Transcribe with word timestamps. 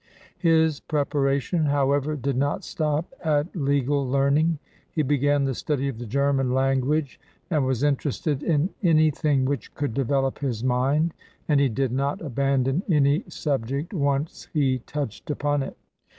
1 0.41 0.51
His 0.51 0.79
preparation, 0.79 1.65
however, 1.65 2.15
did 2.15 2.35
not 2.35 2.63
stop 2.63 3.13
at 3.23 3.55
legal 3.55 4.03
learning. 4.09 4.57
He 4.89 5.03
began 5.03 5.43
the 5.43 5.53
study 5.53 5.87
of 5.89 5.99
the 5.99 6.07
German 6.07 6.55
language, 6.55 7.19
and 7.51 7.67
was 7.67 7.83
interested 7.83 8.41
in 8.41 8.71
any 8.81 9.11
thing 9.11 9.45
which 9.45 9.71
could 9.75 9.93
develop 9.93 10.39
his 10.39 10.63
mind, 10.63 11.13
and 11.47 11.59
he 11.59 11.69
did 11.69 11.91
not 11.91 12.19
abandon 12.19 12.81
any 12.89 13.23
subject 13.29 13.93
once 13.93 14.47
he 14.53 14.79
touched 14.87 15.29
upon 15.29 15.61
it. 15.61 15.77